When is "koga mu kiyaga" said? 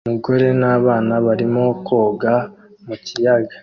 1.85-3.55